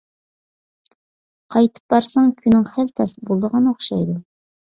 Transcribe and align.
قايتىپ 1.55 1.93
بارساڭ، 1.93 2.31
كۈنۈڭ 2.39 2.65
خېلى 2.71 2.95
تەس 3.01 3.13
بولىدىغان 3.29 3.71
ئوخشايدۇ. 3.73 4.19